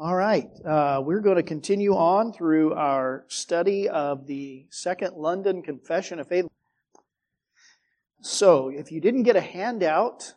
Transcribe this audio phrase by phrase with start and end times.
[0.00, 5.60] All right, uh, we're going to continue on through our study of the Second London
[5.60, 6.46] Confession of Faith.
[8.22, 10.34] So, if you didn't get a handout,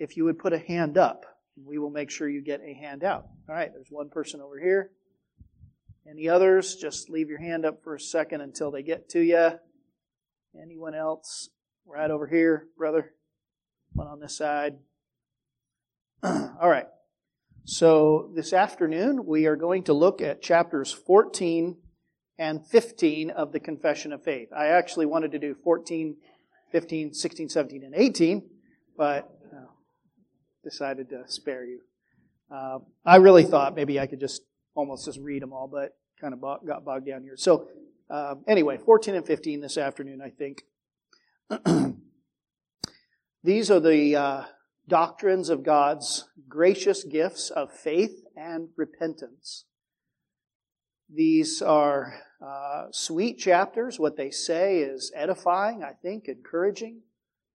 [0.00, 1.24] if you would put a hand up,
[1.64, 3.28] we will make sure you get a handout.
[3.48, 4.90] All right, there's one person over here.
[6.10, 6.74] Any others?
[6.74, 9.52] Just leave your hand up for a second until they get to you.
[10.60, 11.50] Anyone else?
[11.86, 13.14] Right over here, brother.
[13.92, 14.78] One on this side.
[16.24, 16.86] All right.
[17.68, 21.76] So this afternoon, we are going to look at chapters 14
[22.38, 24.50] and 15 of the Confession of Faith.
[24.56, 26.14] I actually wanted to do 14,
[26.70, 28.48] 15, 16, 17, and 18,
[28.96, 29.66] but uh,
[30.62, 31.80] decided to spare you.
[32.54, 34.42] Uh, I really thought maybe I could just
[34.76, 37.36] almost just read them all, but kind of got bogged down here.
[37.36, 37.66] So
[38.08, 40.62] uh, anyway, 14 and 15 this afternoon, I think.
[43.42, 44.44] These are the uh,
[44.88, 49.64] doctrines of God's gracious gifts of faith and repentance.
[51.12, 53.98] These are uh, sweet chapters.
[53.98, 57.02] What they say is edifying, I think, encouraging,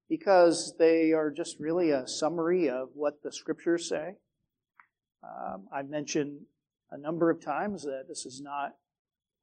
[0.09, 4.15] because they are just really a summary of what the scriptures say.
[5.23, 6.41] Um, I've mentioned
[6.91, 8.75] a number of times that this is not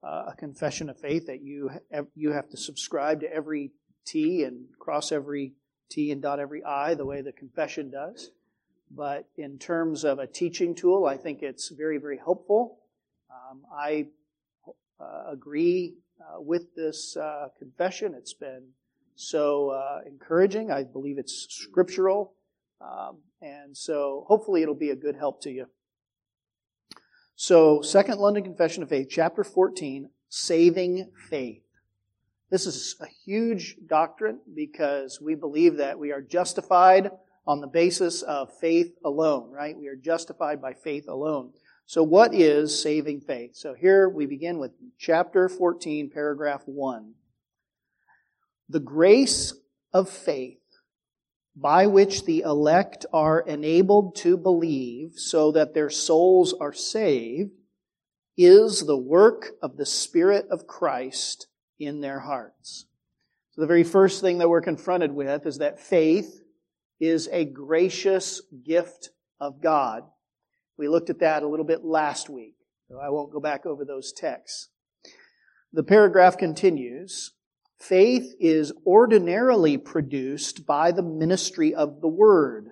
[0.02, 1.70] uh, a confession of faith that you
[2.14, 3.72] you have to subscribe to every
[4.06, 5.54] T and cross every
[5.88, 8.30] T and dot every I the way the confession does.
[8.90, 12.78] But in terms of a teaching tool, I think it's very, very helpful.
[13.30, 14.08] Um, I
[15.00, 18.14] uh, agree uh, with this uh, confession.
[18.14, 18.68] It's been
[19.14, 20.70] so uh, encouraging.
[20.70, 22.32] I believe it's scriptural.
[22.80, 25.66] Um, and so hopefully it'll be a good help to you.
[27.40, 31.67] So, Second London Confession of Faith, chapter 14, saving faith.
[32.50, 37.10] This is a huge doctrine because we believe that we are justified
[37.46, 39.76] on the basis of faith alone, right?
[39.76, 41.52] We are justified by faith alone.
[41.84, 43.54] So what is saving faith?
[43.54, 47.12] So here we begin with chapter 14, paragraph 1.
[48.70, 49.54] The grace
[49.92, 50.58] of faith
[51.54, 57.50] by which the elect are enabled to believe so that their souls are saved
[58.38, 61.47] is the work of the Spirit of Christ
[61.78, 62.86] in their hearts.
[63.52, 66.40] So the very first thing that we're confronted with is that faith
[67.00, 70.04] is a gracious gift of God.
[70.76, 72.54] We looked at that a little bit last week,
[72.88, 74.68] so I won't go back over those texts.
[75.72, 77.32] The paragraph continues,
[77.78, 82.68] faith is ordinarily produced by the ministry of the Word,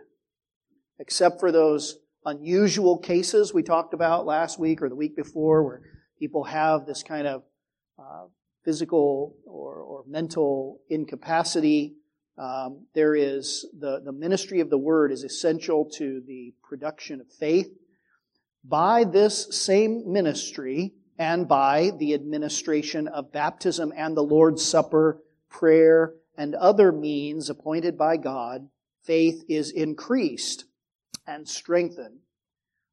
[0.98, 5.82] except for those unusual cases we talked about last week or the week before where
[6.18, 7.42] people have this kind of
[7.98, 8.24] uh,
[8.66, 11.94] physical or, or mental incapacity.
[12.36, 17.32] Um, there is the, the ministry of the word is essential to the production of
[17.32, 17.68] faith.
[18.64, 26.14] By this same ministry and by the administration of baptism and the Lord's Supper, prayer,
[26.36, 28.68] and other means appointed by God,
[29.04, 30.64] faith is increased
[31.24, 32.18] and strengthened.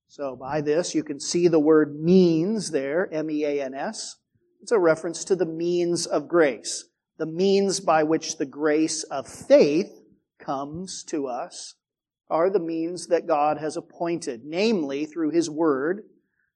[0.07, 4.17] So by this, you can see the word means there, M-E-A-N-S.
[4.63, 6.85] It's a reference to the means of grace,
[7.18, 9.91] the means by which the grace of faith
[10.40, 11.75] comes to us
[12.29, 16.03] are the means that God has appointed, namely through His Word.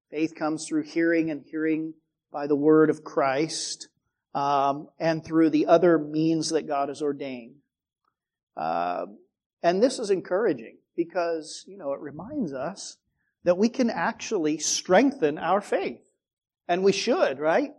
[0.10, 1.96] Faith comes through hearing and hearing
[2.32, 3.90] by the Word of Christ,
[4.34, 7.56] um, and through the other means that God has ordained.
[8.56, 9.08] Uh,
[9.62, 12.96] and this is encouraging because, you know, it reminds us
[13.44, 16.00] that we can actually strengthen our faith.
[16.70, 17.72] And we should, right?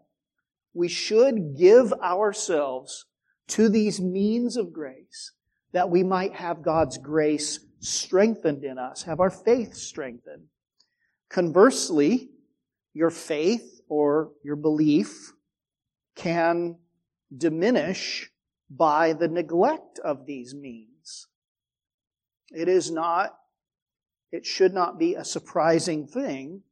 [0.74, 3.06] We should give ourselves
[3.48, 5.32] to these means of grace
[5.72, 10.44] that we might have God's grace strengthened in us, have our faith strengthened.
[11.28, 12.30] Conversely,
[12.94, 15.32] your faith or your belief
[16.16, 16.76] can
[17.36, 18.30] diminish
[18.70, 21.28] by the neglect of these means.
[22.50, 23.36] It is not,
[24.32, 26.62] it should not be a surprising thing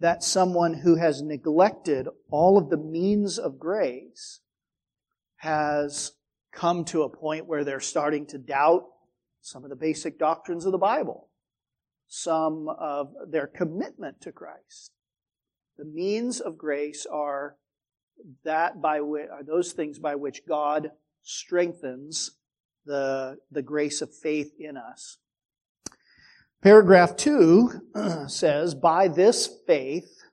[0.00, 4.40] that someone who has neglected all of the means of grace
[5.36, 6.12] has
[6.52, 8.84] come to a point where they're starting to doubt
[9.42, 11.28] some of the basic doctrines of the Bible,
[12.08, 14.92] some of their commitment to Christ.
[15.78, 17.56] The means of grace are
[18.44, 20.90] that by which, are those things by which God
[21.22, 22.32] strengthens
[22.84, 25.18] the, the grace of faith in us.
[26.62, 27.70] Paragraph 2
[28.26, 30.24] says, By this faith,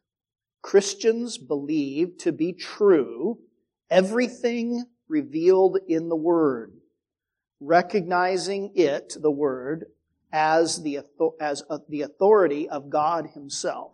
[0.62, 3.40] Christians believe to be true
[3.90, 6.74] everything revealed in the Word,
[7.62, 9.86] recognizing it, the Word,
[10.34, 11.00] as the,
[11.40, 13.94] as the authority of God Himself.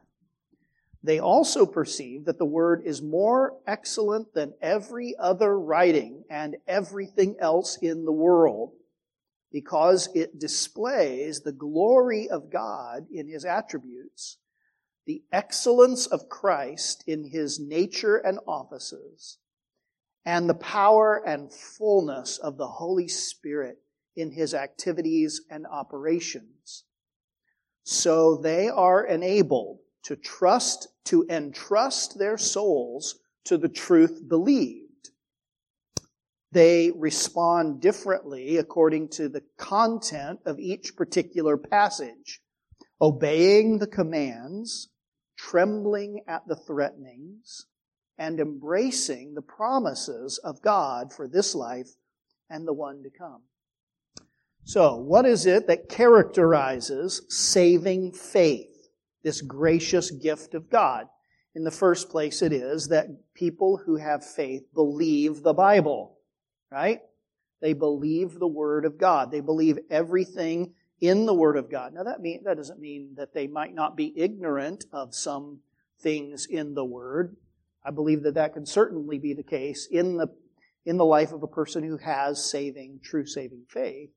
[1.04, 7.36] They also perceive that the Word is more excellent than every other writing and everything
[7.40, 8.72] else in the world
[9.54, 14.40] because it displays the glory of God in His attributes,
[15.06, 19.38] the excellence of Christ in His nature and offices,
[20.26, 23.78] and the power and fullness of the Holy Spirit
[24.16, 26.86] in His activities and operations.
[27.84, 34.83] So they are enabled to trust, to entrust their souls to the truth believed.
[36.54, 42.42] They respond differently according to the content of each particular passage,
[43.02, 44.90] obeying the commands,
[45.38, 47.66] trembling at the threatenings,
[48.18, 51.90] and embracing the promises of God for this life
[52.50, 53.44] and the one to come.
[54.66, 58.74] So, what is it that characterizes saving faith?
[59.24, 61.08] this gracious gift of God.
[61.56, 66.18] In the first place, it is that people who have faith believe the Bible,
[66.74, 67.02] right?
[67.62, 69.32] They believe the Word of God.
[69.32, 71.94] They believe everything in the Word of God.
[71.94, 75.60] Now, that, mean, that doesn't mean that they might not be ignorant of some
[76.02, 77.38] things in the Word.
[77.86, 80.28] I believe that that can certainly be the case in the,
[80.86, 84.10] in the life of a person who has saving, true saving faith.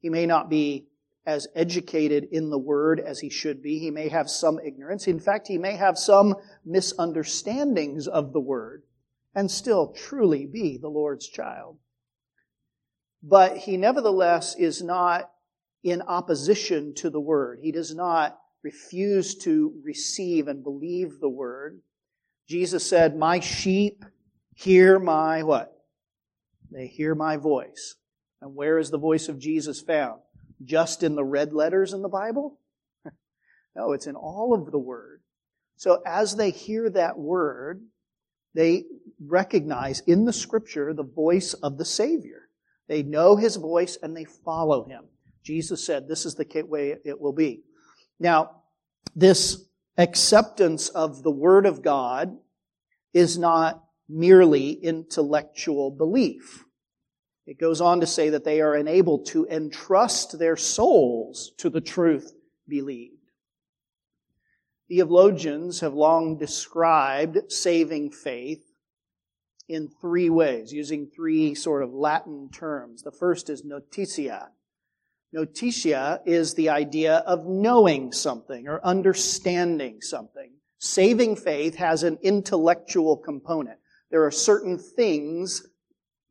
[0.00, 0.88] He may not be
[1.24, 3.78] as educated in the word as he should be.
[3.78, 5.06] He may have some ignorance.
[5.06, 8.82] In fact, he may have some misunderstandings of the word
[9.34, 11.78] and still truly be the Lord's child.
[13.22, 15.30] But he nevertheless is not
[15.82, 17.60] in opposition to the word.
[17.62, 21.80] He does not refuse to receive and believe the word.
[22.48, 24.04] Jesus said, My sheep
[24.54, 25.72] hear my what?
[26.70, 27.96] They hear my voice.
[28.40, 30.20] And where is the voice of Jesus found?
[30.64, 32.58] just in the red letters in the Bible?
[33.76, 35.22] no, it's in all of the Word.
[35.76, 37.82] So as they hear that Word,
[38.54, 38.84] they
[39.20, 42.48] recognize in the Scripture the voice of the Savior.
[42.88, 45.04] They know His voice and they follow Him.
[45.42, 47.62] Jesus said this is the way it will be.
[48.20, 48.62] Now,
[49.16, 49.64] this
[49.98, 52.36] acceptance of the Word of God
[53.12, 56.64] is not merely intellectual belief.
[57.46, 61.80] It goes on to say that they are enabled to entrust their souls to the
[61.80, 62.32] truth
[62.68, 63.16] believed.
[64.88, 68.71] Theologians have long described saving faith
[69.72, 73.02] in three ways, using three sort of Latin terms.
[73.02, 74.50] The first is notitia.
[75.32, 80.52] Notitia is the idea of knowing something or understanding something.
[80.78, 83.78] Saving faith has an intellectual component.
[84.10, 85.66] There are certain things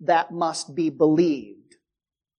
[0.02, 1.76] that must be believed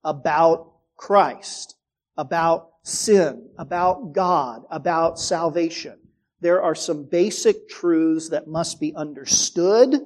[0.04, 1.74] about Christ,
[2.16, 5.98] about sin, about God, about salvation.
[6.40, 9.96] There are some basic truths that must be understood,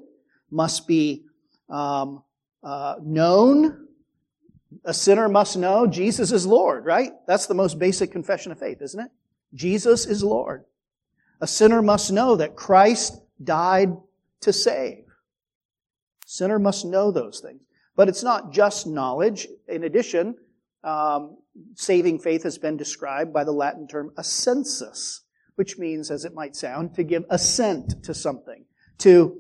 [0.57, 1.25] must be
[1.69, 2.23] um,
[2.65, 3.87] uh, known.
[4.85, 7.13] A sinner must know Jesus is Lord, right?
[7.27, 9.11] That's the most basic confession of faith, isn't it?
[9.55, 10.65] Jesus is Lord.
[11.41, 13.97] A sinner must know that Christ died
[14.41, 15.05] to save.
[16.27, 17.61] Sinner must know those things.
[17.95, 19.47] But it's not just knowledge.
[19.69, 20.37] In addition,
[20.83, 21.39] um,
[21.75, 25.21] saving faith has been described by the Latin term assensus,
[25.55, 28.65] which means, as it might sound, to give assent to something,
[28.99, 29.39] to,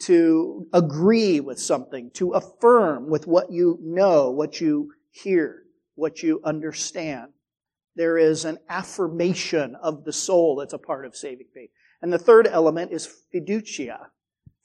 [0.00, 5.62] to agree with something, to affirm with what you know, what you hear,
[5.94, 7.32] what you understand.
[7.96, 11.70] There is an affirmation of the soul that's a part of saving faith.
[12.00, 14.06] And the third element is fiducia,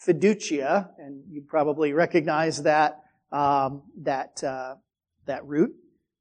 [0.05, 2.99] fiducia, and you probably recognize that
[3.31, 4.75] um, that uh,
[5.25, 5.73] that root.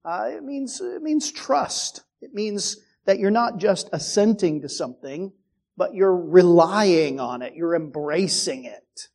[0.05, 2.03] Uh, it means it means trust.
[2.23, 5.33] It means that you're not just assenting to something,
[5.77, 7.55] but you're relying on it.
[7.55, 9.09] You're embracing it,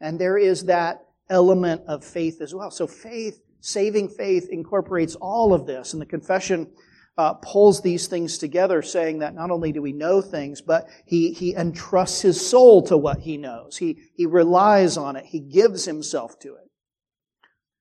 [0.00, 2.70] and there is that element of faith as well.
[2.70, 6.72] So faith, saving faith, incorporates all of this, and the confession
[7.18, 11.32] uh, pulls these things together, saying that not only do we know things, but he,
[11.32, 13.76] he entrusts his soul to what he knows.
[13.76, 15.26] He, he relies on it.
[15.26, 16.70] He gives himself to it.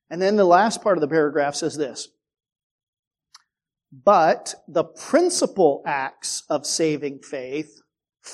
[0.09, 2.09] And then the last part of the paragraph says this.
[3.91, 7.79] But the principal acts of saving faith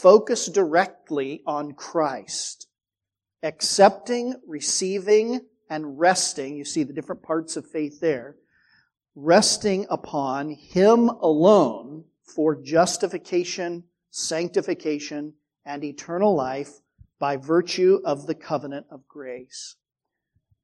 [0.01, 2.67] focus directly on Christ.
[3.43, 6.55] Accepting, receiving, and resting.
[6.55, 8.35] You see the different parts of faith there
[9.15, 12.03] resting upon Him alone
[12.35, 15.33] for justification, sanctification,
[15.65, 16.81] and eternal life
[17.17, 19.75] by virtue of the covenant of grace.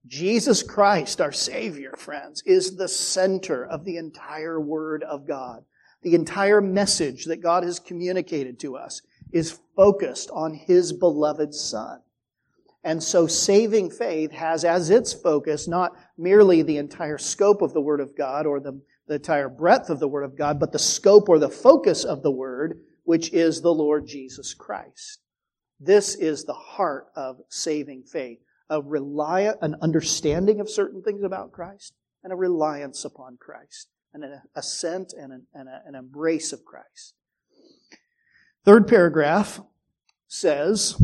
[0.05, 5.63] Jesus Christ, our Savior, friends, is the center of the entire Word of God.
[6.01, 12.01] The entire message that God has communicated to us is focused on His beloved Son.
[12.83, 17.81] And so saving faith has as its focus not merely the entire scope of the
[17.81, 20.79] Word of God or the, the entire breadth of the Word of God, but the
[20.79, 25.19] scope or the focus of the Word, which is the Lord Jesus Christ.
[25.79, 31.51] This is the heart of saving faith a reliance, an understanding of certain things about
[31.51, 36.53] Christ, and a reliance upon Christ, and an assent and an, and a, an embrace
[36.53, 37.15] of Christ.
[38.63, 39.59] Third paragraph
[40.27, 40.95] says,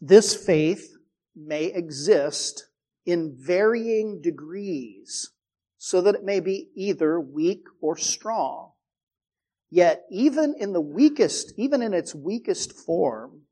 [0.00, 0.96] this faith
[1.36, 2.68] may exist
[3.04, 5.30] in varying degrees
[5.76, 8.72] so that it may be either weak or strong.
[9.70, 13.42] Yet even in the weakest, even in its weakest form,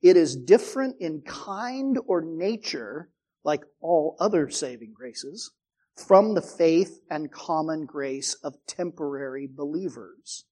[0.00, 3.10] it is different in kind or nature,
[3.44, 5.52] like all other saving graces,
[5.96, 10.44] from the faith and common grace of temporary believers.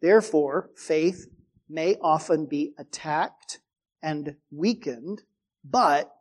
[0.00, 1.26] Therefore, faith
[1.68, 3.60] may often be attacked
[4.02, 5.22] and weakened,
[5.64, 6.12] but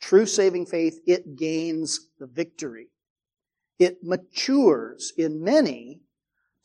[0.00, 2.88] true saving faith, it gains the victory.
[3.78, 6.00] It matures in many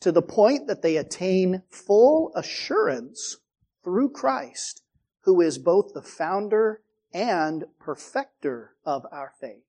[0.00, 3.38] to the point that they attain full assurance
[3.84, 4.82] through Christ
[5.22, 9.62] who is both the founder and perfecter of our faith.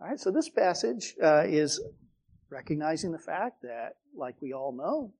[0.00, 1.80] All right, so this passage uh, is
[2.50, 5.12] recognizing the fact that, like we all know,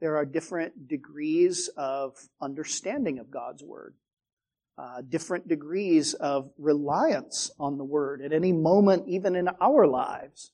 [0.00, 3.94] there are different degrees of understanding of God's Word,
[4.76, 10.52] uh, different degrees of reliance on the Word at any moment, even in our lives.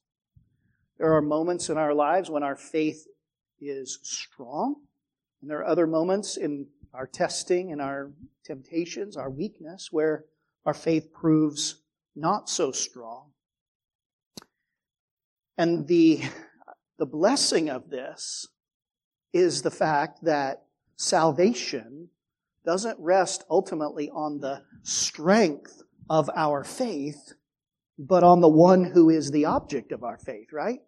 [0.98, 3.06] There are moments in our lives when our faith
[3.60, 4.76] is strong,
[5.40, 8.12] and there are other moments in our testing and our
[8.44, 10.26] temptations, our weakness, where
[10.64, 11.82] our faith proves
[12.14, 13.31] not so strong.
[15.58, 16.22] And the,
[16.98, 18.46] the blessing of this
[19.32, 20.64] is the fact that
[20.96, 22.08] salvation
[22.64, 27.32] doesn't rest ultimately on the strength of our faith,
[27.98, 30.80] but on the one who is the object of our faith, right?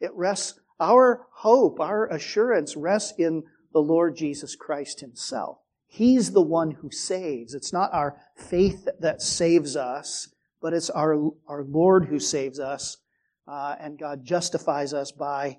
[0.00, 5.58] It rests, our hope, our assurance rests in the Lord Jesus Christ himself.
[5.86, 7.54] He's the one who saves.
[7.54, 10.28] It's not our faith that saves us,
[10.60, 12.96] but it's our, our Lord who saves us,
[13.46, 15.58] uh, and God justifies us by,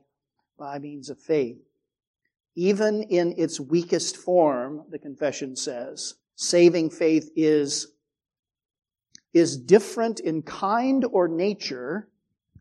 [0.57, 1.57] by means of faith.
[2.55, 7.87] Even in its weakest form, the confession says, saving faith is,
[9.33, 12.09] is different in kind or nature,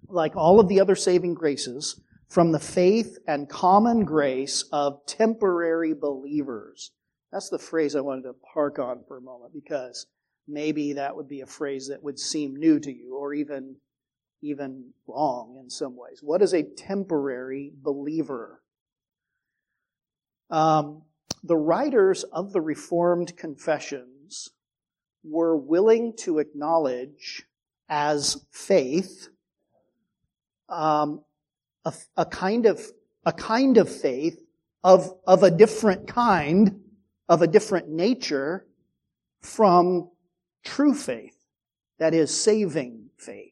[0.08, 5.92] like all of the other saving graces, from the faith and common grace of temporary
[5.92, 6.92] believers.
[7.30, 10.06] That's the phrase I wanted to park on for a moment because
[10.48, 13.76] maybe that would be a phrase that would seem new to you or even,
[14.42, 16.20] even wrong in some ways.
[16.22, 18.62] What is a temporary believer?
[20.50, 21.02] Um,
[21.42, 24.50] the writers of the Reformed confessions
[25.24, 27.44] were willing to acknowledge
[27.88, 29.28] as faith
[30.68, 31.22] um,
[31.84, 32.80] a, a kind of
[33.24, 34.42] a kind of faith
[34.82, 36.80] of, of a different kind,
[37.28, 38.66] of a different nature
[39.40, 40.10] from
[40.64, 41.36] true faith.
[41.98, 43.51] That is saving faith.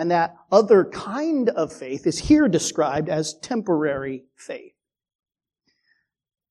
[0.00, 4.72] And that other kind of faith is here described as temporary faith.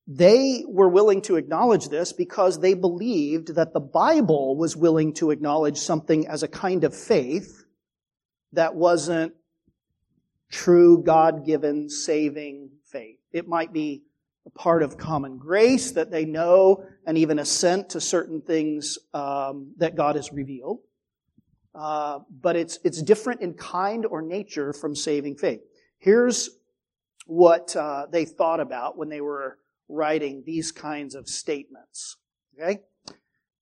[0.05, 5.31] They were willing to acknowledge this because they believed that the Bible was willing to
[5.31, 7.65] acknowledge something as a kind of faith
[8.53, 9.33] that wasn't
[10.51, 13.17] true God-given saving faith.
[13.31, 14.03] It might be
[14.45, 19.73] a part of common grace that they know and even assent to certain things um,
[19.77, 20.81] that God has revealed.
[21.75, 25.61] Uh, but it's it's different in kind or nature from saving faith.
[25.99, 26.49] Here's
[27.27, 32.17] what uh, they thought about when they were writing these kinds of statements.
[32.59, 32.79] Okay,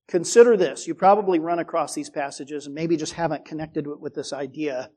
[0.08, 0.88] consider this.
[0.88, 4.90] You probably run across these passages and maybe just haven't connected with, this idea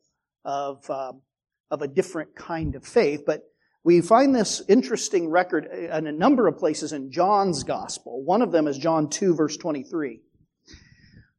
[0.44, 1.22] of um,
[1.70, 3.22] of a different kind of faith.
[3.26, 3.42] But
[3.82, 8.22] we find this interesting record in a number of places in John's gospel.
[8.24, 10.20] One of them is John 2 verse 23.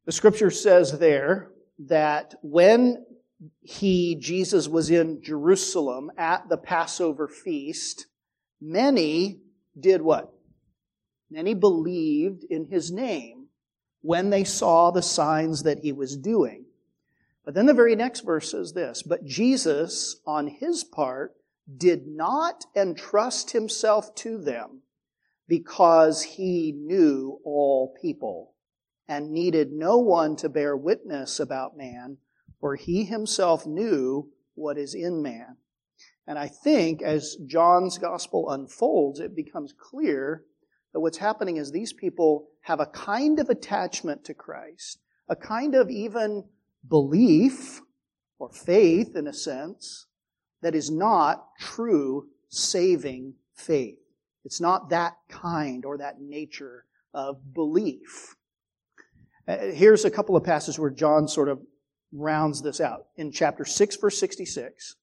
[0.04, 1.51] The scripture says there
[1.88, 3.04] that when
[3.62, 8.06] he, Jesus, was in Jerusalem at the Passover feast,
[8.60, 9.40] many
[9.78, 10.32] did what?
[11.30, 13.46] Many believed in his name
[14.02, 16.66] when they saw the signs that he was doing.
[17.44, 21.34] But then the very next verse says this, but Jesus, on his part,
[21.76, 24.82] did not entrust himself to them
[25.48, 28.51] because he knew all people
[29.12, 32.16] and needed no one to bear witness about man,
[32.58, 35.58] for he himself knew what is in man.
[36.26, 40.44] And I think as John's gospel unfolds, it becomes clear
[40.92, 45.74] that what's happening is these people have a kind of attachment to Christ, a kind
[45.74, 46.44] of even
[46.88, 47.82] belief
[48.38, 50.06] or faith in a sense
[50.62, 53.98] that is not true saving faith.
[54.46, 58.36] It's not that kind or that nature of belief.
[59.46, 61.60] Uh, here's a couple of passages where John sort of
[62.12, 63.06] rounds this out.
[63.16, 64.96] In chapter 6, verse 66,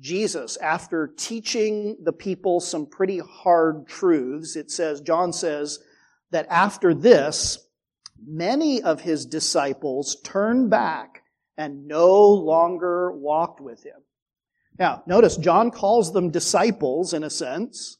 [0.00, 5.78] Jesus, after teaching the people some pretty hard truths, it says, John says
[6.30, 7.58] that after this,
[8.26, 11.22] many of his disciples turned back
[11.56, 14.00] and no longer walked with him.
[14.78, 17.98] Now, notice John calls them disciples in a sense.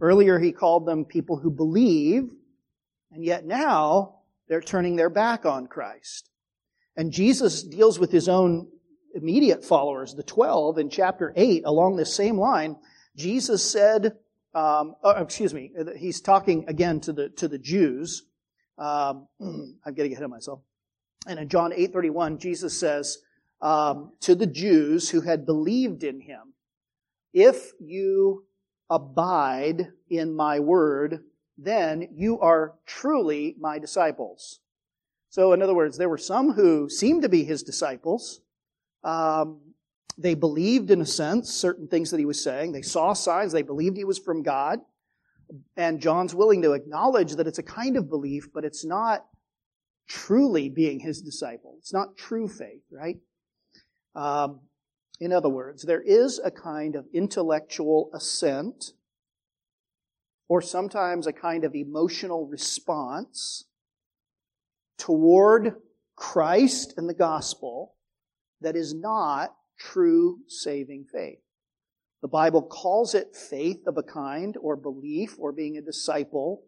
[0.00, 2.30] Earlier he called them people who believe,
[3.12, 6.30] and yet now they're turning their back on Christ.
[6.96, 8.68] And Jesus deals with his own
[9.14, 12.76] immediate followers, the 12, in chapter 8, along this same line.
[13.16, 14.16] Jesus said,
[14.54, 18.24] um, oh, excuse me, he's talking again to the, to the Jews.
[18.78, 20.60] Um, I'm getting ahead of myself.
[21.26, 23.18] And in John 8:31, Jesus says
[23.60, 26.52] um, to the Jews who had believed in him,
[27.32, 28.44] "If you
[28.90, 31.24] abide in my word,
[31.56, 34.60] then you are truly my disciples.
[35.28, 38.40] So, in other words, there were some who seemed to be his disciples.
[39.02, 39.60] Um,
[40.16, 42.72] they believed, in a sense, certain things that he was saying.
[42.72, 43.52] They saw signs.
[43.52, 44.78] They believed he was from God.
[45.76, 49.26] And John's willing to acknowledge that it's a kind of belief, but it's not
[50.08, 51.74] truly being his disciple.
[51.78, 53.16] It's not true faith, right?
[54.14, 54.60] Um,
[55.20, 58.92] in other words, there is a kind of intellectual assent
[60.48, 63.64] or sometimes a kind of emotional response
[64.98, 65.76] toward
[66.16, 67.94] Christ and the gospel
[68.60, 71.38] that is not true saving faith.
[72.22, 76.62] The Bible calls it faith of a kind or belief or being a disciple,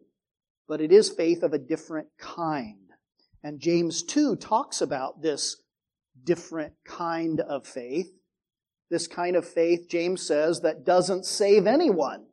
[0.67, 2.75] but it is faith of a different kind.
[3.43, 5.63] And James 2 talks about this
[6.23, 8.11] different kind of faith.
[8.89, 12.25] This kind of faith, James says, that doesn't save anyone.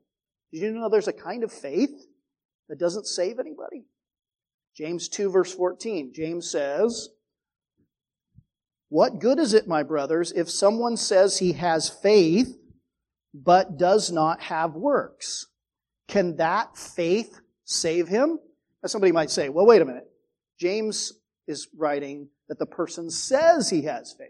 [0.54, 2.06] Did you know there's a kind of faith
[2.68, 3.86] that doesn't save anybody?
[4.76, 6.12] James 2 verse 14.
[6.14, 7.08] James says,
[8.88, 12.56] What good is it, my brothers, if someone says he has faith,
[13.34, 15.48] but does not have works?
[16.06, 18.38] Can that faith save him?
[18.80, 20.06] Now somebody might say, well, wait a minute.
[20.60, 21.14] James
[21.48, 24.28] is writing that the person says he has faith.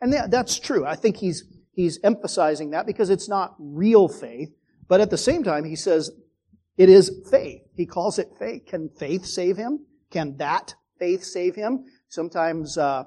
[0.00, 0.84] And that's true.
[0.84, 4.50] I think he's, he's emphasizing that because it's not real faith.
[4.90, 6.10] But at the same time, he says
[6.76, 7.62] it is faith.
[7.76, 8.66] He calls it faith.
[8.66, 9.86] Can faith save him?
[10.10, 11.84] Can that faith save him?
[12.08, 13.04] Sometimes uh,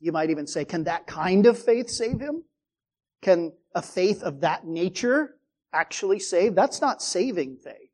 [0.00, 2.44] you might even say, can that kind of faith save him?
[3.20, 5.34] Can a faith of that nature
[5.70, 6.54] actually save?
[6.54, 7.90] That's not saving faith.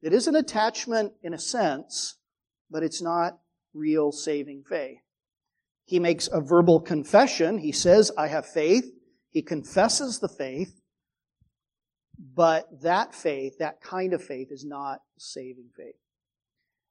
[0.00, 2.16] It is an attachment in a sense,
[2.70, 3.40] but it's not
[3.74, 5.00] real saving faith.
[5.84, 7.58] He makes a verbal confession.
[7.58, 8.86] He says, I have faith.
[9.28, 10.80] He confesses the faith,
[12.18, 15.94] but that faith, that kind of faith, is not saving faith.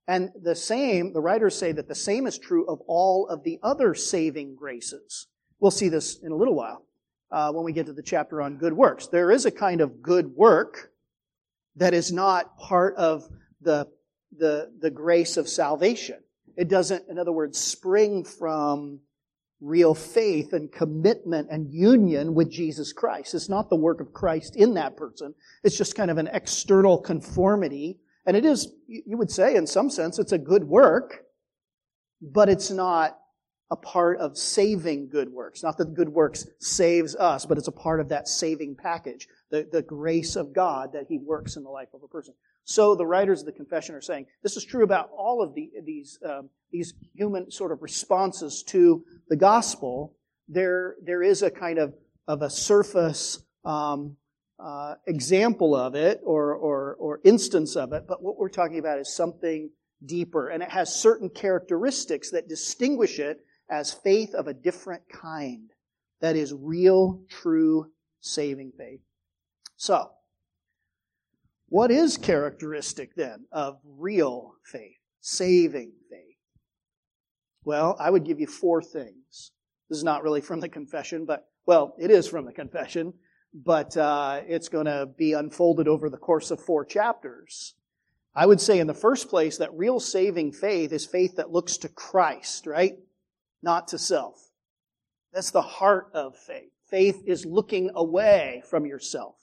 [0.07, 3.59] And the same, the writers say that the same is true of all of the
[3.63, 5.27] other saving graces.
[5.59, 6.85] We'll see this in a little while
[7.31, 9.07] uh, when we get to the chapter on good works.
[9.07, 10.91] There is a kind of good work
[11.77, 13.23] that is not part of
[13.61, 13.87] the,
[14.37, 16.19] the, the grace of salvation.
[16.57, 18.99] It doesn't, in other words, spring from
[19.63, 23.33] real faith and commitment and union with Jesus Christ.
[23.33, 25.33] It's not the work of Christ in that person.
[25.63, 27.99] It's just kind of an external conformity.
[28.25, 31.23] And it is, you would say, in some sense, it's a good work,
[32.21, 33.17] but it's not
[33.71, 35.63] a part of saving good works.
[35.63, 39.27] Not that good works saves us, but it's a part of that saving package.
[39.53, 42.33] The, the grace of God that He works in the life of a person.
[42.63, 45.69] So the writers of the confession are saying this is true about all of the,
[45.85, 50.15] these, um, these human sort of responses to the gospel.
[50.47, 51.93] There, there is a kind of,
[52.27, 54.17] of a surface um,
[54.57, 58.97] uh, example of it or, or, or instance of it, but what we're talking about
[58.97, 59.69] is something
[60.03, 65.69] deeper, and it has certain characteristics that distinguish it as faith of a different kind.
[66.21, 69.01] That is real, true, saving faith.
[69.83, 70.11] So,
[71.67, 76.37] what is characteristic then of real faith, saving faith?
[77.65, 79.51] Well, I would give you four things.
[79.89, 83.13] This is not really from the confession, but, well, it is from the confession,
[83.53, 87.75] but uh, it's going to be unfolded over the course of four chapters.
[88.33, 91.75] I would say in the first place that real saving faith is faith that looks
[91.79, 92.93] to Christ, right?
[93.61, 94.49] Not to self.
[95.33, 96.71] That's the heart of faith.
[96.89, 99.42] Faith is looking away from yourself.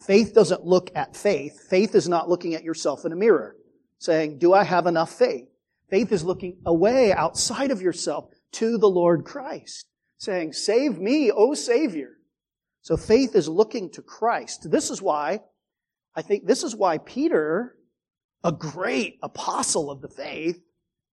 [0.00, 1.66] Faith doesn't look at faith.
[1.68, 3.56] Faith is not looking at yourself in a mirror
[3.98, 5.48] saying, do I have enough faith?
[5.88, 9.86] Faith is looking away outside of yourself to the Lord Christ,
[10.18, 12.18] saying, save me, O Savior.
[12.82, 14.70] So faith is looking to Christ.
[14.70, 15.40] This is why,
[16.14, 17.76] I think this is why Peter,
[18.44, 20.60] a great apostle of the faith,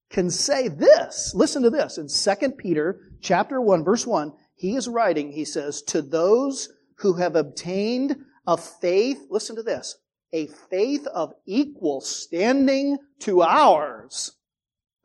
[0.09, 1.33] can say this.
[1.33, 1.97] Listen to this.
[1.97, 7.13] In 2 Peter chapter 1 verse 1, he is writing, he says, to those who
[7.13, 9.97] have obtained a faith, listen to this,
[10.33, 14.33] a faith of equal standing to ours.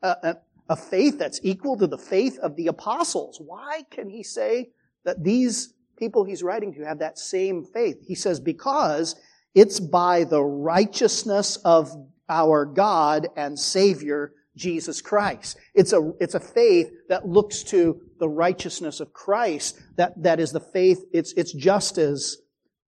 [0.01, 0.35] a,
[0.69, 3.41] a faith that's equal to the faith of the apostles.
[3.43, 4.69] Why can he say
[5.03, 7.97] that these people he's writing to have that same faith?
[8.07, 9.15] He says, because
[9.55, 11.91] it's by the righteousness of
[12.29, 15.57] our God and Savior, Jesus Christ.
[15.73, 19.79] It's a, it's a faith that looks to the righteousness of Christ.
[19.95, 22.37] That, that is the faith, it's, it's just as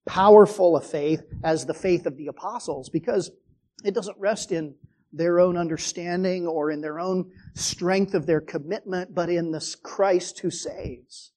[0.06, 3.32] powerful a faith as the faith of the apostles because
[3.84, 4.76] it doesn't rest in
[5.14, 10.40] their own understanding or in their own strength of their commitment, but in this Christ
[10.40, 11.32] who saves.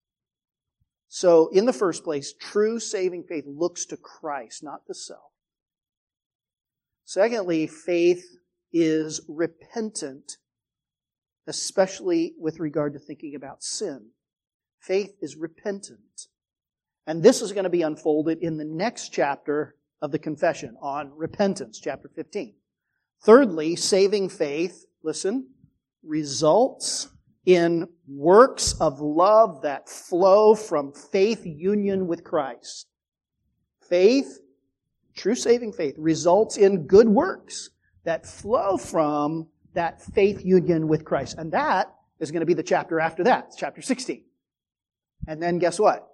[1.09, 5.33] So, in the first place, true saving faith looks to Christ, not to self.
[7.05, 8.25] Secondly, faith
[8.73, 10.39] is repentant,
[11.47, 14.11] especially with regard to thinking about sin.
[14.81, 16.29] Faith is repentant.
[17.07, 21.13] And this is going to be unfolded in the next chapter of the confession on
[21.17, 22.55] repentance, chapter 15.
[23.23, 25.49] Thirdly, saving faith, listen,
[26.03, 27.09] results
[27.47, 32.87] in works of love that flow from faith union with Christ.
[33.89, 34.41] Faith,
[35.15, 37.71] true saving faith, results in good works
[38.05, 41.37] that flow from that faith union with Christ.
[41.37, 44.25] And that is going to be the chapter after that, chapter 16.
[45.27, 46.14] And then guess what?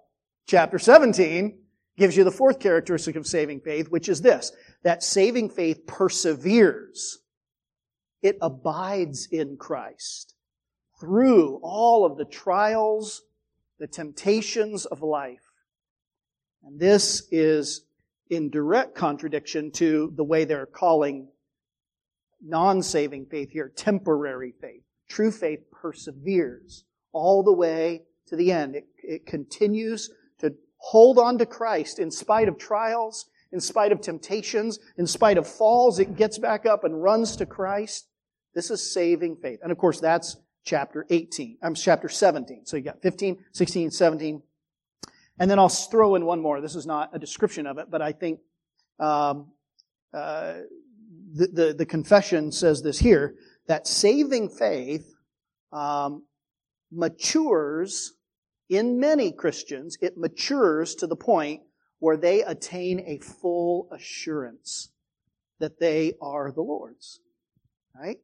[0.50, 1.60] Chapter 17
[1.96, 4.50] gives you the fourth characteristic of saving faith, which is this,
[4.82, 7.20] that saving faith perseveres.
[8.20, 10.34] It abides in Christ
[11.00, 13.22] through all of the trials,
[13.78, 15.52] the temptations of life.
[16.64, 17.82] And this is
[18.28, 21.28] in direct contradiction to the way they're calling
[22.42, 24.82] non-saving faith here, temporary faith.
[25.08, 26.82] True faith perseveres
[27.12, 28.74] all the way to the end.
[28.74, 30.10] It, it continues
[30.80, 35.46] hold on to Christ in spite of trials, in spite of temptations, in spite of
[35.46, 38.08] falls, it gets back up and runs to Christ.
[38.54, 39.60] This is saving faith.
[39.62, 41.58] And of course, that's chapter 18.
[41.62, 42.66] I'm chapter 17.
[42.66, 44.42] So you got 15, 16, 17.
[45.38, 46.60] And then I'll throw in one more.
[46.60, 48.40] This is not a description of it, but I think
[48.98, 49.52] um,
[50.12, 50.54] uh,
[51.32, 55.14] the, the, the confession says this here that saving faith
[55.72, 56.24] um,
[56.90, 58.12] matures
[58.70, 61.62] in many Christians, it matures to the point
[61.98, 64.90] where they attain a full assurance
[65.59, 67.20] that they are the Lord's.
[67.94, 68.18] Right?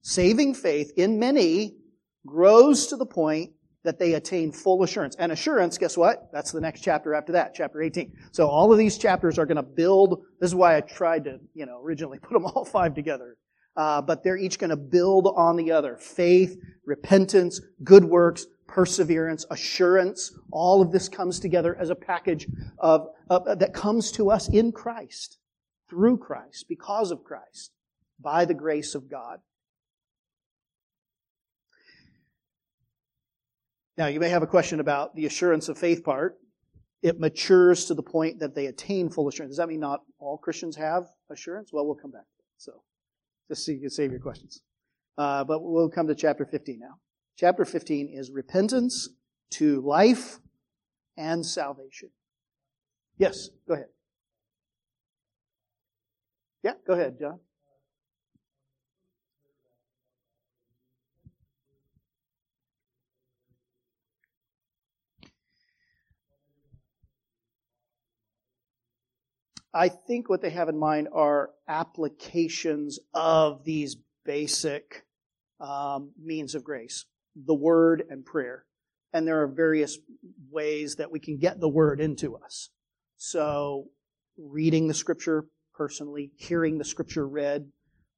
[0.00, 1.76] Saving faith in many
[2.24, 3.50] grows to the point
[3.84, 5.16] that they attain full assurance.
[5.16, 6.30] And assurance, guess what?
[6.32, 8.12] That's the next chapter after that, chapter 18.
[8.32, 11.40] So all of these chapters are going to build, this is why I tried to,
[11.54, 13.36] you know, originally put them all five together.
[13.76, 15.96] Uh, but they're each going to build on the other.
[15.96, 20.32] Faith, repentance, good works, perseverance, assurance.
[20.52, 22.46] All of this comes together as a package
[22.78, 25.38] of, that comes to us in Christ,
[25.90, 27.72] through Christ, because of Christ,
[28.20, 29.40] by the grace of God.
[33.96, 36.36] Now, you may have a question about the assurance of faith part.
[37.02, 39.52] It matures to the point that they attain full assurance.
[39.52, 41.70] Does that mean not all Christians have assurance?
[41.72, 42.44] Well, we'll come back to it.
[42.58, 42.72] So,
[43.48, 44.62] just so you can save your questions.
[45.16, 46.98] Uh, but we'll come to chapter 15 now
[47.38, 49.08] chapter 15 is repentance
[49.48, 50.40] to life
[51.16, 52.10] and salvation.
[53.16, 53.86] Yes, go ahead.
[56.64, 57.38] Yeah, go ahead, John.
[69.72, 75.04] I think what they have in mind are applications of these basic
[75.60, 77.04] um, means of grace
[77.36, 78.64] the word and prayer.
[79.12, 79.98] And there are various
[80.50, 82.70] ways that we can get the word into us.
[83.16, 83.86] So,
[84.36, 87.70] reading the scripture personally, hearing the scripture read,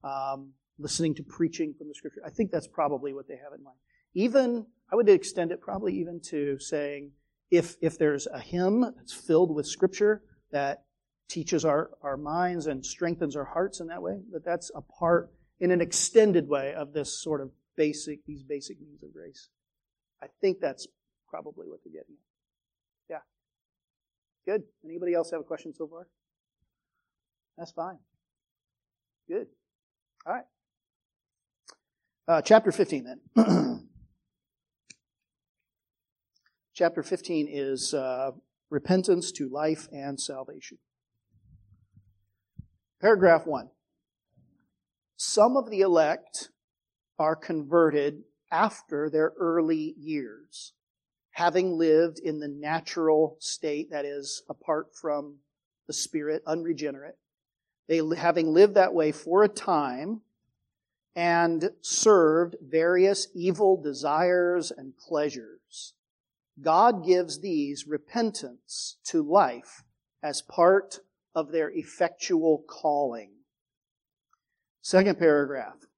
[0.02, 2.22] um, listening to preaching from the scripture.
[2.26, 3.76] I think that's probably what they have in mind.
[4.14, 7.12] Even, I would extend it probably even to saying,
[7.50, 10.84] if, if there's a hymn that's filled with scripture that
[11.28, 15.30] teaches our, our minds and strengthens our hearts in that way, that that's a part,
[15.60, 19.48] in an extended way, of this sort of basic, these basic means of grace.
[20.22, 20.86] I think that's
[21.30, 22.16] probably what they're getting
[23.08, 23.14] at.
[23.14, 24.52] Yeah.
[24.52, 24.64] Good.
[24.84, 26.06] Anybody else have a question so far?
[27.56, 27.96] That's fine.
[29.26, 29.46] Good.
[30.26, 30.44] All right.
[32.28, 33.88] Uh, chapter 15 then.
[36.74, 38.32] chapter 15 is uh,
[38.68, 40.76] repentance to life and salvation.
[43.00, 43.70] Paragraph 1.
[45.16, 46.50] Some of the elect
[47.20, 50.72] are converted after their early years,
[51.32, 55.36] having lived in the natural state, that is, apart from
[55.86, 57.18] the Spirit, unregenerate.
[57.88, 60.22] They, having lived that way for a time
[61.14, 65.92] and served various evil desires and pleasures.
[66.62, 69.82] God gives these repentance to life
[70.22, 71.00] as part
[71.34, 73.32] of their effectual calling.
[74.80, 75.89] Second paragraph.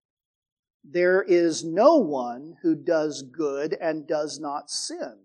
[0.85, 5.19] There is no one who does good and does not sin.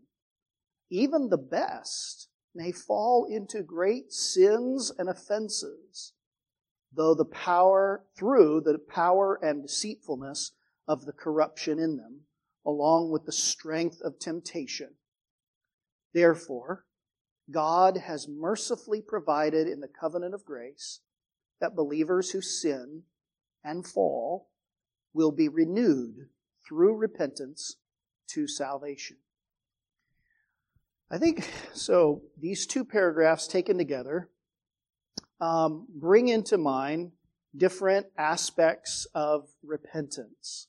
[0.89, 6.13] Even the best may fall into great sins and offenses,
[6.91, 10.53] though the power, through the power and deceitfulness
[10.87, 12.21] of the corruption in them,
[12.65, 14.95] along with the strength of temptation.
[16.13, 16.85] Therefore,
[17.49, 21.01] God has mercifully provided in the covenant of grace
[21.59, 23.03] that believers who sin
[23.63, 24.49] and fall
[25.17, 26.29] will be renewed
[26.65, 27.77] through repentance
[28.27, 29.17] to salvation.
[31.09, 32.21] I think so.
[32.39, 34.29] These two paragraphs taken together
[35.41, 37.13] um, bring into mind
[37.55, 40.67] different aspects of repentance.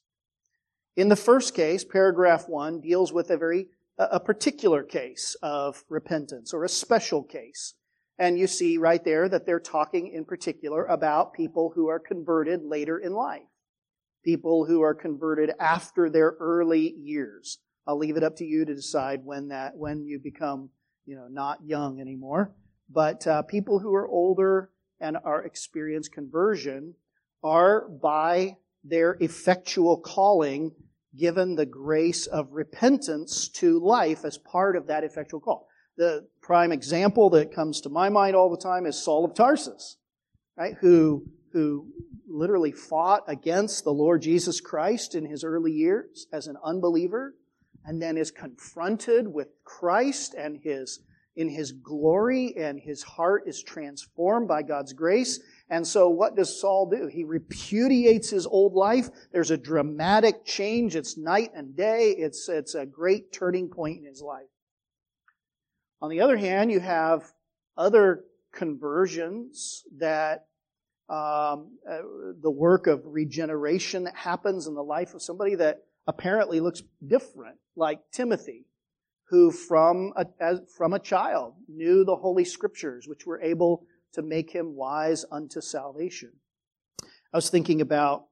[0.97, 6.55] In the first case, paragraph one deals with a very a particular case of repentance
[6.55, 7.75] or a special case.
[8.17, 12.63] And you see right there that they're talking in particular about people who are converted
[12.65, 13.48] later in life.
[14.29, 17.61] People who are converted after their early years.
[17.87, 20.69] I'll leave it up to you to decide when that, when you become,
[21.07, 22.53] you know, not young anymore.
[22.91, 24.69] But uh, people who are older
[25.01, 26.93] and are experience conversion
[27.43, 30.73] are by their effectual calling
[31.17, 35.69] given the grace of repentance to life as part of that effectual call.
[35.97, 39.97] The prime example that comes to my mind all the time is Saul of Tarsus,
[40.55, 40.75] right?
[40.83, 41.25] Who,
[41.59, 41.89] who
[42.29, 47.35] literally fought against the Lord Jesus Christ in his early years as an unbeliever
[47.85, 51.01] and then is confronted with Christ and his
[51.35, 56.61] in his glory and his heart is transformed by God's grace and so what does
[56.61, 57.09] Saul do?
[57.09, 59.09] He repudiates his old life.
[59.33, 60.95] There's a dramatic change.
[60.95, 62.15] It's night and day.
[62.17, 64.47] It's, it's a great turning point in his life.
[66.01, 67.33] On the other hand, you have
[67.77, 70.48] other conversions that
[71.09, 71.99] um, uh,
[72.43, 77.57] the work of regeneration that happens in the life of somebody that apparently looks different,
[77.77, 78.67] like Timothy,
[79.31, 84.23] who from a, as, from a child knew the Holy Scriptures, which were able to
[84.23, 86.33] make him wise unto salvation.
[87.03, 88.27] I was thinking about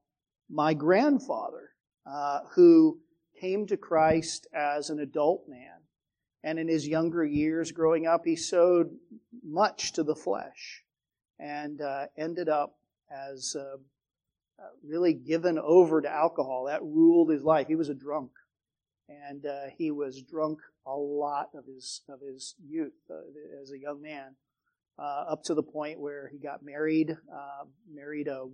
[0.51, 1.71] my grandfather,
[2.07, 3.01] uh, who
[3.41, 5.81] came to Christ as an adult man.
[6.45, 8.91] And in his younger years growing up, he sowed
[9.45, 10.85] much to the flesh
[11.39, 12.77] and uh, ended up
[13.11, 13.77] as uh,
[14.59, 16.67] uh really given over to alcohol.
[16.67, 17.67] That ruled his life.
[17.69, 18.31] He was a drunk.
[19.09, 23.15] And uh, he was drunk a lot of his, of his youth uh,
[23.63, 24.35] as a young man
[24.99, 27.17] uh, up to the point where he got married,
[27.93, 28.47] married a,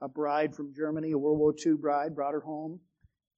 [0.00, 2.80] a bride from Germany, a World War II bride, brought her home.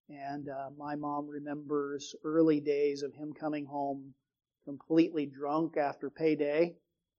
[0.09, 4.15] And uh, my mom remembers early days of him coming home
[4.65, 6.75] completely drunk after payday,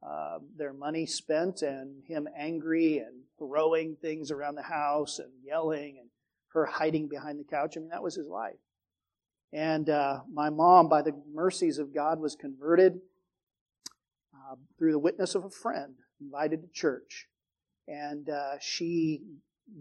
[0.05, 5.97] uh, their money spent, and him angry and throwing things around the house and yelling,
[5.99, 6.09] and
[6.53, 7.75] her hiding behind the couch.
[7.75, 8.59] I mean, that was his life.
[9.51, 12.99] And uh, my mom, by the mercies of God, was converted
[14.33, 17.27] uh, through the witness of a friend, invited to church.
[17.87, 19.21] And uh, she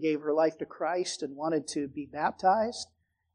[0.00, 2.88] gave her life to Christ and wanted to be baptized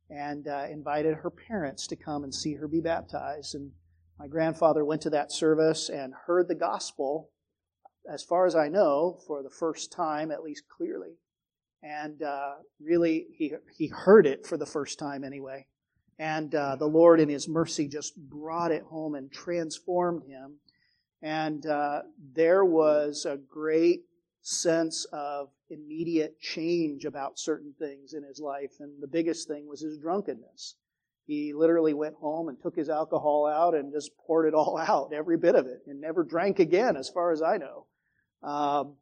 [0.09, 3.55] and uh, invited her parents to come and see her be baptized.
[3.55, 3.71] And
[4.19, 7.29] my grandfather went to that service and heard the gospel,
[8.11, 11.17] as far as I know, for the first time, at least clearly.
[11.83, 15.67] And uh, really, he, he heard it for the first time anyway.
[16.17, 20.59] And uh, the Lord, in His mercy, just brought it home and transformed him
[21.21, 22.03] and uh,
[22.33, 24.03] there was a great
[24.41, 28.73] sense of immediate change about certain things in his life.
[28.79, 30.75] And the biggest thing was his drunkenness.
[31.27, 35.11] He literally went home and took his alcohol out and just poured it all out,
[35.13, 37.85] every bit of it, and never drank again, as far as I know.
[38.41, 38.95] Um,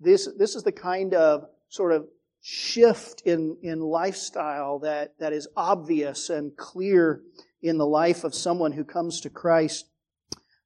[0.00, 2.06] this, this is the kind of sort of
[2.40, 7.22] shift in, in lifestyle that, that is obvious and clear
[7.62, 9.88] in the life of someone who comes to Christ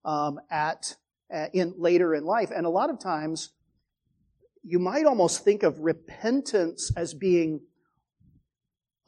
[0.04, 0.96] um, at,
[1.52, 2.50] in later in life.
[2.50, 3.50] And a lot of times,
[4.64, 7.60] you might almost think of repentance as being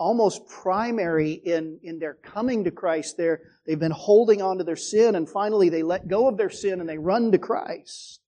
[0.00, 3.18] almost primary in, in their coming to Christ.
[3.18, 6.48] They're, they've been holding on to their sin, and finally they let go of their
[6.48, 8.20] sin and they run to Christ.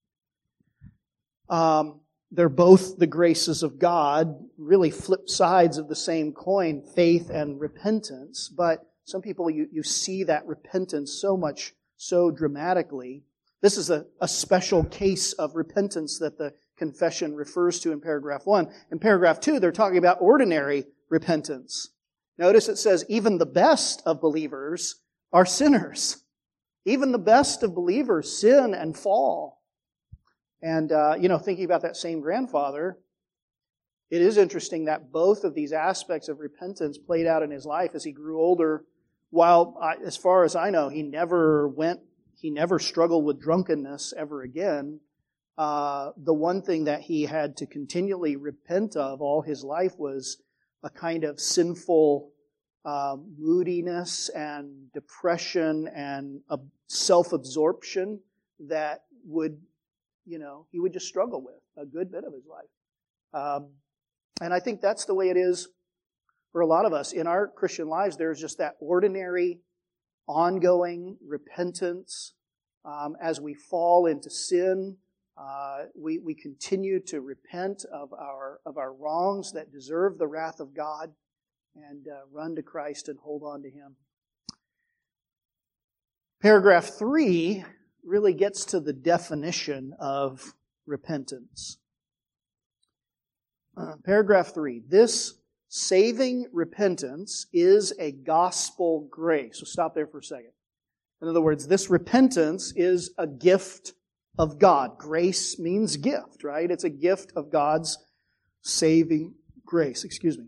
[1.49, 7.31] Um, they're both the graces of God, really flip sides of the same coin, faith
[7.31, 8.51] and repentance.
[8.55, 13.25] But some people, you, you see that repentance so much, so dramatically.
[13.63, 18.43] This is a, a special case of repentance that the confession refers to in paragraph
[18.45, 18.73] one.
[18.91, 21.91] In paragraph two, they're talking about ordinary repentance.
[22.39, 24.97] Notice it says, even the best of believers
[25.31, 26.25] are sinners.
[26.87, 29.63] Even the best of believers sin and fall.
[30.63, 32.99] And, uh, you know, thinking about that same grandfather,
[34.11, 37.91] it is interesting that both of these aspects of repentance played out in his life
[37.95, 38.85] as he grew older.
[39.31, 42.01] While, as far as I know, he never went,
[42.35, 45.01] he never struggled with drunkenness ever again.
[45.59, 50.43] Uh, the one thing that he had to continually repent of all his life was
[50.83, 52.31] a kind of sinful
[52.85, 56.41] uh, moodiness and depression and
[56.89, 58.21] self absorption
[58.69, 59.59] that would,
[60.27, 62.67] you know, he would just struggle with a good bit of his life.
[63.35, 63.71] Um,
[64.41, 65.69] and I think that's the way it is
[66.51, 67.13] for a lot of us.
[67.13, 69.61] In our Christian lives, there's just that ordinary,
[70.27, 72.35] ongoing repentance
[72.85, 74.97] um, as we fall into sin
[75.37, 80.61] uh, we, we continue to repent of our, of our wrongs that deserve the wrath
[80.61, 81.13] of God
[81.75, 83.97] and uh, run to Christ and hold on to Him.
[86.43, 87.65] Paragraph 3
[88.05, 90.55] really gets to the definition of
[90.87, 91.79] repentance.
[93.77, 95.35] Uh, paragraph 3 This
[95.69, 99.61] saving repentance is a gospel grace.
[99.61, 100.53] So stop there for a second.
[101.23, 103.93] In other words, this repentance is a gift
[104.39, 104.99] of God.
[104.99, 106.71] Grace means gift, right?
[106.71, 107.99] It's a gift of God's
[108.63, 110.05] saving grace.
[110.05, 110.47] Excuse me.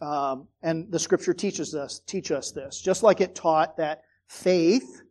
[0.00, 5.02] Um, and the Scripture teaches us teach us this, just like it taught that faith,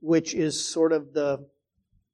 [0.00, 1.46] which is sort of the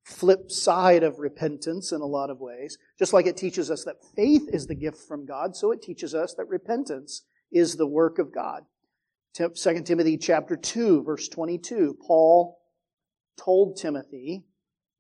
[0.05, 3.97] flip side of repentance in a lot of ways, just like it teaches us that
[4.17, 8.19] faith is the gift from God, so it teaches us that repentance is the work
[8.19, 8.63] of God.
[9.35, 12.59] 2 Timothy chapter 2 verse 22, Paul
[13.37, 14.45] told Timothy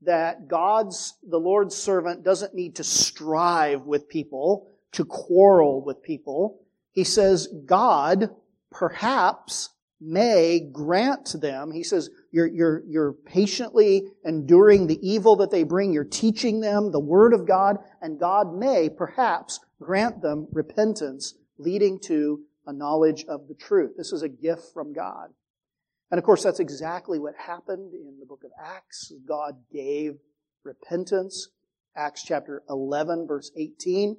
[0.04, 6.60] that God's, the Lord's servant doesn't need to strive with people, to quarrel with people.
[6.92, 8.30] He says God
[8.70, 11.70] perhaps may grant them.
[11.70, 15.92] He says, you're, you're, you're patiently enduring the evil that they bring.
[15.92, 22.00] You're teaching them the word of God, and God may perhaps grant them repentance, leading
[22.00, 23.92] to a knowledge of the truth.
[23.96, 25.28] This is a gift from God.
[26.12, 29.10] And of course, that's exactly what happened in the book of Acts.
[29.26, 30.18] God gave
[30.62, 31.48] repentance.
[31.96, 34.18] Acts chapter 11, verse 18.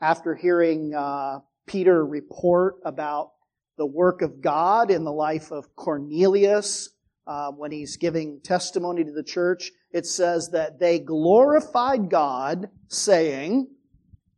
[0.00, 3.32] After hearing uh, Peter report about
[3.76, 6.88] the work of God in the life of Cornelius,
[7.26, 13.68] uh, when he's giving testimony to the church, it says that they glorified God, saying,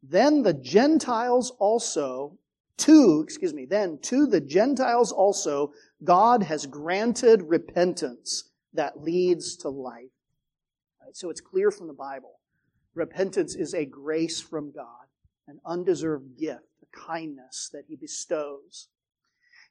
[0.03, 2.37] Then the Gentiles also,
[2.80, 9.68] to, excuse me, then to the Gentiles also God has granted repentance that leads to
[9.68, 10.10] life.
[11.02, 11.16] Right?
[11.16, 12.40] So it's clear from the Bible.
[12.94, 15.06] Repentance is a grace from God,
[15.46, 18.88] an undeserved gift, a kindness that He bestows.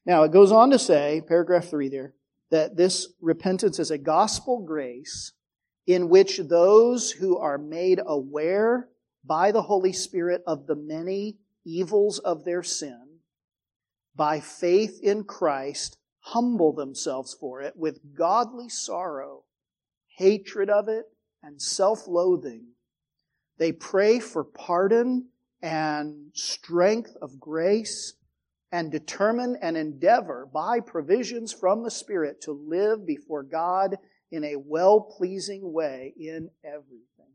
[0.06, 2.14] Now, it goes on to say, paragraph 3 there,
[2.50, 5.34] that this repentance is a gospel grace
[5.86, 8.90] in which those who are made aware
[9.26, 11.38] by the Holy Spirit of the many
[11.70, 13.20] evils of their sin,
[14.16, 19.44] by faith in Christ, humble themselves for it with godly sorrow,
[20.18, 21.06] hatred of it,
[21.42, 22.68] and self loathing.
[23.58, 25.30] They pray for pardon
[25.62, 28.14] and strength of grace
[28.72, 33.98] and determine and endeavor by provisions from the Spirit to live before God
[34.32, 37.34] in a well pleasing way in everything.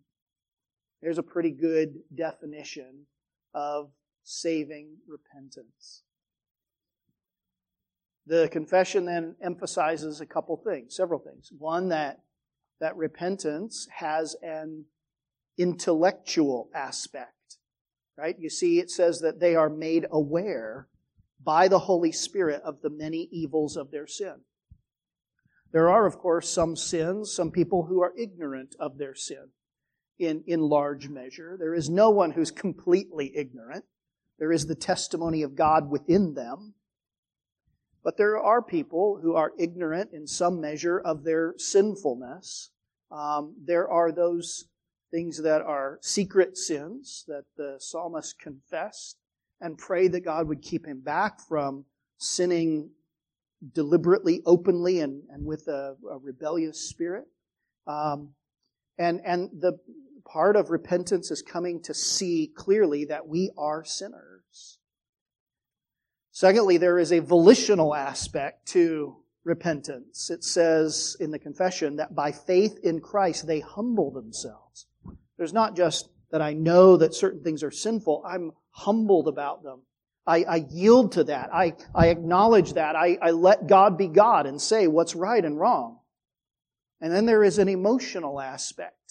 [1.03, 3.07] There's a pretty good definition
[3.53, 3.91] of
[4.25, 6.03] saving repentance.
[8.27, 11.51] The confession then emphasizes a couple things, several things.
[11.59, 12.20] One, that,
[12.81, 14.87] that repentance has an
[15.59, 17.59] intellectual aspect,
[18.16, 18.37] right?
[18.39, 20.89] You see, it says that they are made aware
[21.43, 24.41] by the Holy Spirit of the many evils of their sin.
[25.72, 29.51] There are, of course, some sins, some people who are ignorant of their sin.
[30.18, 31.57] in, in large measure.
[31.59, 33.85] There is no one who's completely ignorant.
[34.39, 36.74] There is the testimony of God within them.
[38.03, 42.70] But there are people who are ignorant in some measure of their sinfulness.
[43.11, 44.66] Um, there are those
[45.11, 49.16] things that are secret sins that the psalmist confessed
[49.61, 51.85] and prayed that God would keep him back from
[52.18, 52.91] sinning
[53.72, 57.24] deliberately, openly, and, and with a, a rebellious spirit.
[57.87, 58.35] Um,
[58.99, 59.78] and, and the
[60.27, 64.79] part of repentance is coming to see clearly that we are sinners.
[66.33, 70.31] Secondly, there is a volitional aspect to repentance.
[70.31, 74.87] It says in the confession that by faith in Christ they humble themselves.
[75.37, 79.83] There's not just that I know that certain things are sinful, I'm humbled about them.
[80.27, 81.51] I, I yield to that.
[81.53, 82.97] I, I acknowledge that.
[82.97, 85.99] I, I let God be God and say what's right and wrong.
[87.01, 89.03] And then there is an emotional aspect.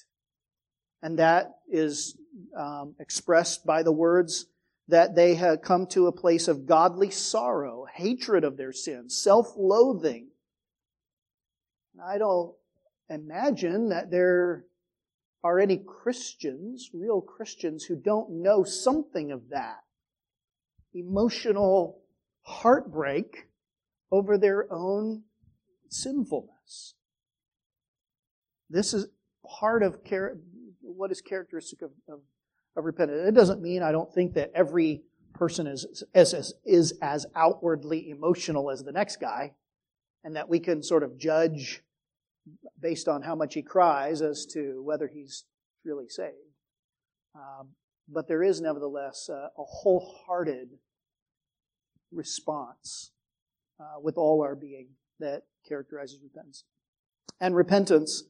[1.03, 2.17] And that is
[2.57, 4.45] um, expressed by the words
[4.87, 10.29] that they have come to a place of godly sorrow, hatred of their sins, self-loathing.
[12.01, 12.53] I don't
[13.09, 14.65] imagine that there
[15.43, 19.83] are any Christians, real Christians, who don't know something of that.
[20.93, 21.99] Emotional
[22.43, 23.49] heartbreak
[24.09, 25.23] over their own
[25.89, 26.93] sinfulness.
[28.69, 29.07] This is
[29.45, 30.03] part of
[30.95, 32.19] what is characteristic of, of,
[32.75, 33.27] of repentance.
[33.27, 38.69] It doesn't mean I don't think that every person is, is, is as outwardly emotional
[38.69, 39.53] as the next guy,
[40.23, 41.81] and that we can sort of judge
[42.79, 45.45] based on how much he cries as to whether he's
[45.85, 46.35] really saved.
[47.35, 47.69] Um,
[48.07, 50.69] but there is nevertheless a, a wholehearted
[52.11, 53.11] response
[53.79, 54.89] uh, with all our being
[55.19, 56.63] that characterizes repentance.
[57.39, 58.23] And repentance,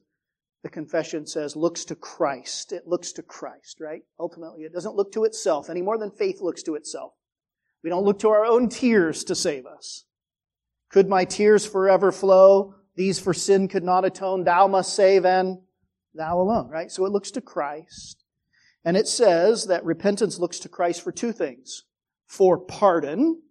[0.64, 2.72] the confession says, looks to Christ.
[2.72, 4.02] It looks to Christ, right?
[4.18, 7.12] Ultimately, it doesn't look to itself any more than faith looks to itself.
[7.84, 10.06] We don't look to our own tears to save us.
[10.88, 12.76] Could my tears forever flow?
[12.96, 14.44] These for sin could not atone.
[14.44, 15.58] Thou must save and
[16.14, 16.90] thou alone, right?
[16.90, 18.24] So it looks to Christ.
[18.86, 21.84] And it says that repentance looks to Christ for two things.
[22.26, 23.42] For pardon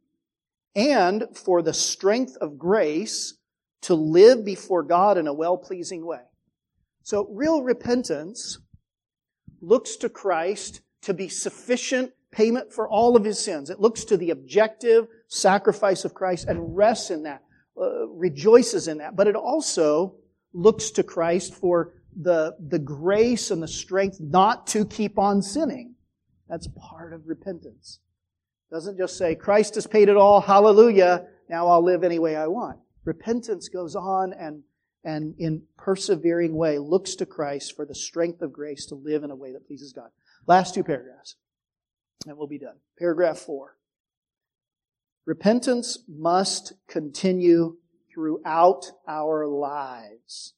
[0.76, 3.38] and for the strength of grace
[3.82, 6.22] to live before God in a well-pleasing way.
[7.04, 8.60] So real repentance
[9.62, 13.70] looks to Christ to be sufficient payment for all of his sins.
[13.70, 17.44] It looks to the objective sacrifice of Christ and rests in that,
[17.80, 19.16] uh, rejoices in that.
[19.16, 20.16] But it also
[20.54, 25.96] looks to Christ for the, the grace and the strength not to keep on sinning.
[26.48, 28.00] That's part of repentance.
[28.72, 32.36] It doesn't just say, Christ has paid it all, hallelujah, now I'll live any way
[32.36, 32.80] I want.
[33.04, 34.64] Repentance goes on and,
[35.04, 39.32] and in persevering way looks to Christ for the strength of grace to live in
[39.32, 40.10] a way that pleases God.
[40.48, 41.36] Last two paragraphs,
[42.26, 42.78] and we'll be done.
[42.98, 43.78] Paragraph four.
[45.26, 47.78] Repentance must continue
[48.14, 50.54] throughout our lives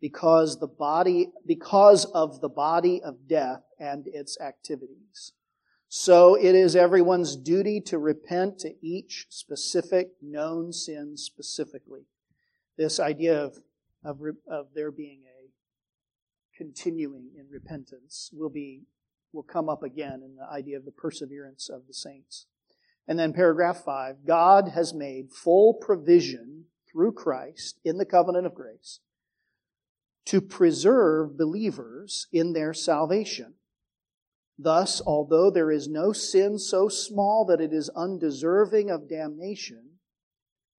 [0.00, 5.32] because the body, because of the body of death and its activities.
[5.88, 12.02] So it is everyone's duty to repent to each specific known sin specifically.
[12.76, 13.58] This idea of,
[14.06, 18.84] of, of there being a continuing in repentance will be,
[19.32, 22.46] will come up again in the idea of the perseverance of the saints.
[23.08, 28.54] And then paragraph five, God has made full provision through Christ in the covenant of
[28.54, 29.00] grace
[30.26, 33.54] to preserve believers in their salvation.
[34.58, 39.98] Thus, although there is no sin so small that it is undeserving of damnation,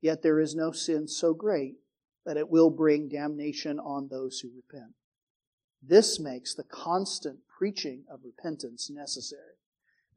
[0.02, 1.76] yet there is no sin so great
[2.28, 4.92] that it will bring damnation on those who repent.
[5.82, 9.56] This makes the constant preaching of repentance necessary.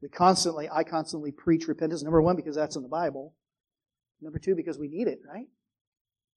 [0.01, 2.03] We constantly, I constantly preach repentance.
[2.03, 3.33] Number one, because that's in the Bible.
[4.21, 5.47] Number two, because we need it, right?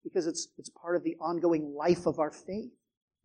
[0.04, 2.70] Because it's, it's part of the ongoing life of our faith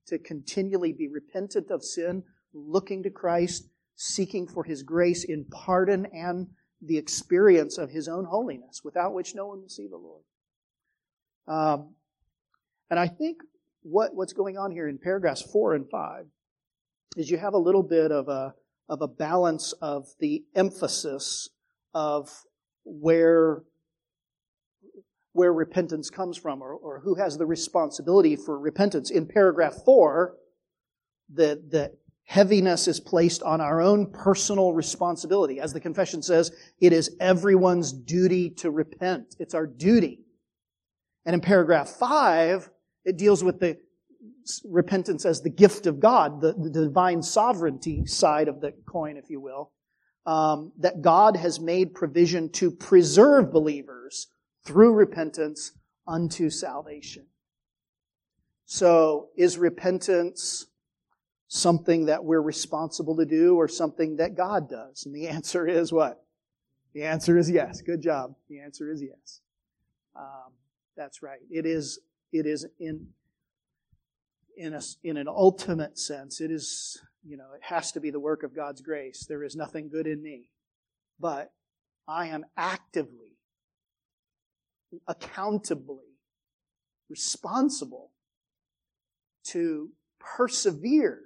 [0.07, 6.07] to continually be repentant of sin, looking to Christ, seeking for His grace in pardon
[6.13, 6.47] and
[6.81, 10.23] the experience of His own holiness, without which no one will see the Lord.
[11.47, 11.95] Um,
[12.89, 13.37] and I think
[13.81, 16.25] what, what's going on here in paragraphs four and five
[17.15, 18.53] is you have a little bit of a,
[18.87, 21.49] of a balance of the emphasis
[21.93, 22.29] of
[22.83, 23.63] where
[25.33, 29.11] where repentance comes from or, or who has the responsibility for repentance.
[29.11, 30.35] In paragraph four,
[31.31, 35.59] the, the heaviness is placed on our own personal responsibility.
[35.59, 39.35] As the confession says, it is everyone's duty to repent.
[39.39, 40.21] It's our duty.
[41.25, 42.69] And in paragraph five,
[43.05, 43.77] it deals with the
[44.65, 49.29] repentance as the gift of God, the, the divine sovereignty side of the coin, if
[49.29, 49.71] you will,
[50.25, 54.27] um, that God has made provision to preserve believers
[54.63, 55.71] through repentance
[56.07, 57.25] unto salvation.
[58.65, 60.67] So, is repentance
[61.47, 65.05] something that we're responsible to do or something that God does?
[65.05, 66.23] And the answer is what?
[66.93, 67.81] The answer is yes.
[67.81, 68.35] Good job.
[68.49, 69.41] The answer is yes.
[70.15, 70.53] Um,
[70.97, 71.39] that's right.
[71.49, 71.99] It is.
[72.31, 73.07] It is in
[74.57, 76.41] in a, in an ultimate sense.
[76.41, 77.01] It is.
[77.25, 79.25] You know, it has to be the work of God's grace.
[79.27, 80.49] There is nothing good in me,
[81.19, 81.51] but
[82.07, 83.35] I am actively,
[85.05, 86.15] accountably
[87.09, 88.11] responsible
[89.47, 91.21] to persevere,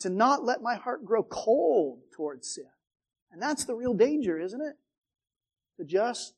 [0.00, 2.64] to not let my heart grow cold towards sin.
[3.32, 4.76] And that's the real danger, isn't it?
[5.78, 6.34] To just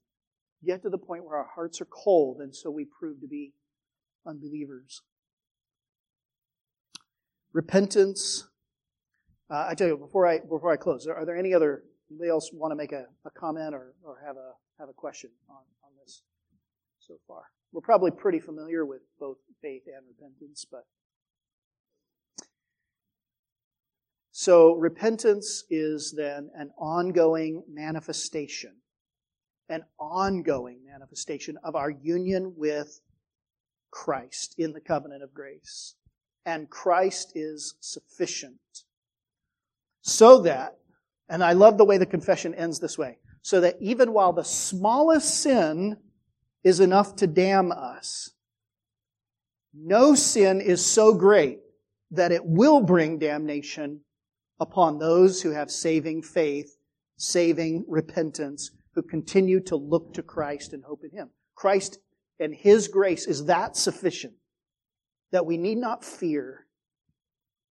[0.65, 3.53] get to the point where our hearts are cold and so we prove to be
[4.27, 5.03] unbelievers.
[7.53, 8.47] Repentance.
[9.51, 12.51] Uh, I tell you, before I, before I close, are there any other, anybody else
[12.53, 15.91] want to make a, a comment or, or have a, have a question on, on
[16.05, 16.23] this
[17.01, 17.43] so far?
[17.73, 20.85] We're probably pretty familiar with both faith and repentance, but
[24.31, 28.80] so repentance is then an ongoing manifestation,
[29.71, 33.01] an ongoing manifestation of our union with
[33.91, 35.95] Christ in the covenant of grace.
[36.45, 38.59] And Christ is sufficient.
[40.03, 40.77] So that,
[41.29, 44.45] and I love the way the confession ends this way, so that even while the
[44.45, 45.97] smallest sin
[46.65, 48.31] is enough to damn us.
[49.73, 51.61] No sin is so great
[52.11, 54.01] that it will bring damnation
[54.59, 56.77] upon those who have saving faith,
[57.17, 61.31] saving repentance, who continue to look to Christ and hope in Him.
[61.55, 61.99] Christ
[62.39, 64.35] and His grace is that sufficient
[65.33, 66.67] that we need not fear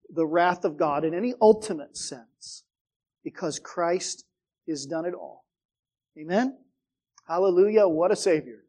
[0.09, 2.63] the wrath of God in any ultimate sense
[3.23, 4.25] because Christ
[4.67, 5.45] has done it all.
[6.19, 6.57] Amen?
[7.27, 7.87] Hallelujah.
[7.87, 8.63] What a Savior.